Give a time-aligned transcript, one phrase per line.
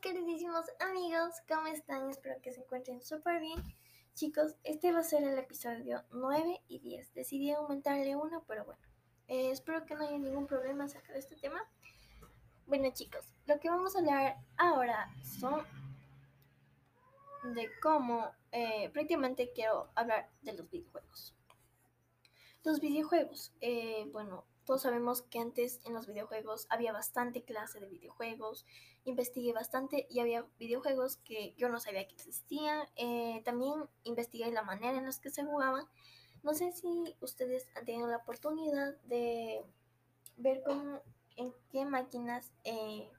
[0.00, 2.08] queridísimos amigos, ¿cómo están?
[2.10, 3.62] Espero que se encuentren súper bien.
[4.14, 7.14] Chicos, este va a ser el episodio 9 y 10.
[7.14, 8.80] Decidí aumentarle uno, pero bueno,
[9.26, 11.60] eh, espero que no haya ningún problema acerca de este tema.
[12.66, 15.64] Bueno chicos, lo que vamos a hablar ahora son
[17.54, 21.34] de cómo eh, prácticamente quiero hablar de los videojuegos.
[22.68, 27.88] Los videojuegos, eh, bueno, todos sabemos que antes en los videojuegos había bastante clase de
[27.88, 28.66] videojuegos,
[29.06, 32.86] investigué bastante y había videojuegos que yo no sabía que existían.
[32.96, 35.86] Eh, también investigué la manera en la que se jugaban.
[36.42, 39.64] No sé si ustedes han tenido la oportunidad de
[40.36, 41.00] ver cómo,
[41.36, 43.10] en qué máquinas eh,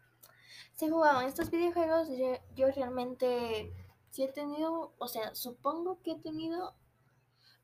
[0.76, 2.08] se jugaban estos videojuegos.
[2.10, 3.74] Yo, yo realmente
[4.12, 6.76] sí he tenido, o sea, supongo que he tenido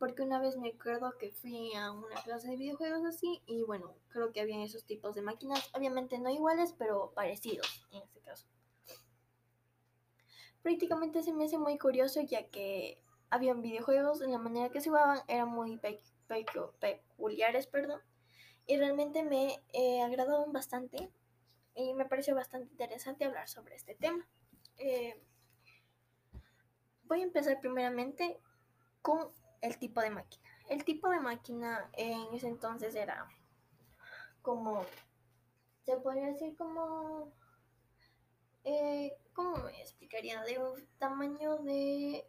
[0.05, 3.95] porque una vez me acuerdo que fui a una clase de videojuegos así y bueno,
[4.09, 8.45] creo que había esos tipos de máquinas, obviamente no iguales, pero parecidos en este caso.
[10.61, 14.89] Prácticamente se me hace muy curioso ya que habían videojuegos en la manera que se
[14.89, 15.81] jugaban, eran muy
[16.79, 17.99] peculiares, perdón,
[18.67, 21.09] y realmente me eh, agradaban bastante
[21.73, 24.29] y me pareció bastante interesante hablar sobre este tema.
[24.77, 25.19] Eh,
[27.05, 28.37] voy a empezar primeramente
[29.01, 30.43] con el tipo de máquina.
[30.69, 33.27] El tipo de máquina en ese entonces era
[34.41, 34.85] como,
[35.85, 37.31] se podría decir como,
[38.63, 40.41] eh, ¿cómo me explicaría?
[40.43, 42.27] De un tamaño de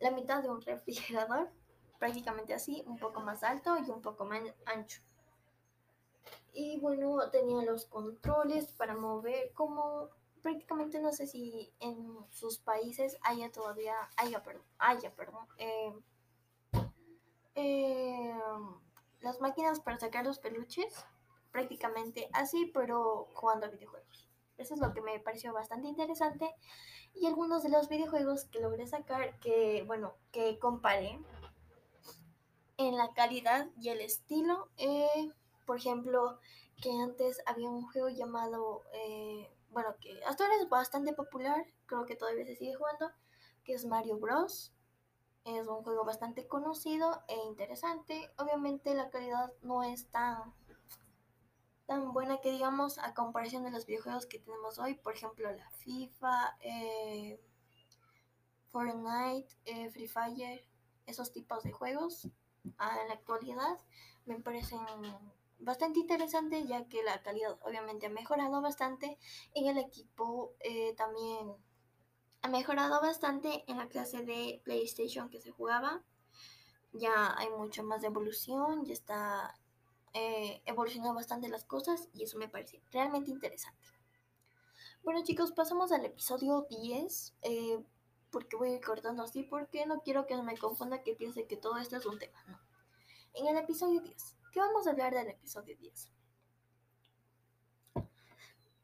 [0.00, 1.50] la mitad de un refrigerador,
[1.98, 5.02] prácticamente así, un poco más alto y un poco más ancho.
[6.52, 10.10] Y bueno, tenía los controles para mover como
[10.42, 15.94] prácticamente no sé si en sus países haya todavía, haya, perdón, haya, perdón, eh,
[17.54, 18.34] eh,
[19.20, 21.04] las máquinas para sacar los peluches,
[21.52, 24.28] prácticamente así, pero jugando a videojuegos.
[24.56, 26.54] Eso es lo que me pareció bastante interesante.
[27.14, 31.18] Y algunos de los videojuegos que logré sacar, que, bueno, que comparé
[32.76, 34.68] en la calidad y el estilo.
[34.76, 35.32] Eh,
[35.66, 36.38] por ejemplo,
[36.80, 38.82] que antes había un juego llamado
[39.70, 43.10] bueno, que hasta ahora es bastante popular, creo que todavía se sigue jugando,
[43.64, 44.72] que es Mario Bros.
[45.44, 48.30] Es un juego bastante conocido e interesante.
[48.36, 50.52] Obviamente la calidad no es tan,
[51.86, 55.70] tan buena que digamos a comparación de los videojuegos que tenemos hoy, por ejemplo la
[55.70, 57.40] FIFA, eh,
[58.70, 60.64] Fortnite, eh, Free Fire,
[61.06, 62.28] esos tipos de juegos.
[62.76, 63.78] Ah, en la actualidad
[64.26, 64.80] me parecen
[65.60, 69.18] bastante interesante ya que la calidad obviamente ha mejorado bastante
[69.54, 71.54] en el equipo eh, también
[72.42, 76.02] ha mejorado bastante en la clase de PlayStation que se jugaba.
[76.92, 79.58] Ya hay mucho más de evolución ya está
[80.14, 83.86] eh, evolucionando bastante las cosas y eso me parece realmente interesante.
[85.02, 87.78] Bueno chicos pasamos al episodio 10 eh,
[88.30, 91.56] porque voy a ir cortando así porque no quiero que me confunda que piense que
[91.56, 92.58] todo esto es un tema no
[93.34, 96.10] en el episodio 10 ¿Qué vamos a hablar del episodio 10?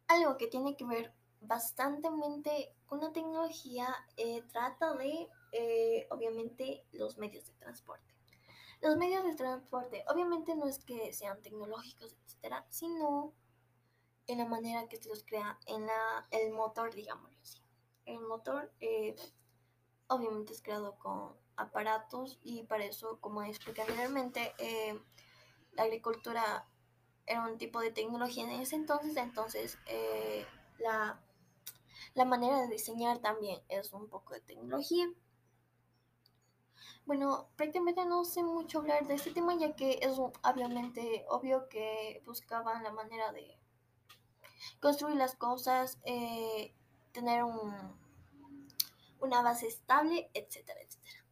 [0.06, 7.18] Algo que tiene que ver bastantemente con la tecnología eh, trata de, eh, obviamente, los
[7.18, 8.14] medios de transporte.
[8.80, 13.32] Los medios de transporte, obviamente no es que sean tecnológicos, etcétera, sino
[14.28, 17.60] en la manera que se los crea, en la, el motor, digámoslo así.
[18.04, 19.16] El motor, eh,
[20.06, 24.54] obviamente, es creado con aparatos y para eso, como expliqué anteriormente,
[25.76, 26.66] la agricultura
[27.26, 30.46] era un tipo de tecnología en ese entonces, entonces eh,
[30.78, 31.20] la,
[32.14, 35.06] la manera de diseñar también es un poco de tecnología.
[37.04, 42.20] Bueno, prácticamente no sé mucho hablar de este tema ya que es obviamente obvio que
[42.26, 43.56] buscaban la manera de
[44.80, 46.74] construir las cosas, eh,
[47.12, 47.72] tener un,
[49.20, 51.25] una base estable, etcétera, etcétera.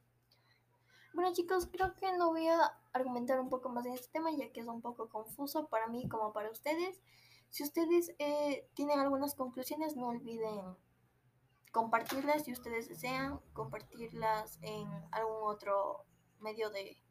[1.24, 4.52] Bueno chicos, creo que no voy a argumentar un poco más en este tema ya
[4.52, 7.00] que es un poco confuso para mí como para ustedes.
[7.48, 10.76] Si ustedes eh, tienen algunas conclusiones, no olviden
[11.72, 16.04] compartirlas si ustedes desean, compartirlas en algún otro
[16.40, 17.02] medio de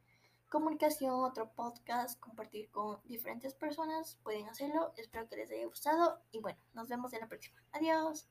[0.48, 4.94] comunicación, otro podcast, compartir con diferentes personas, pueden hacerlo.
[4.96, 7.60] Espero que les haya gustado y bueno, nos vemos en la próxima.
[7.72, 8.30] Adiós.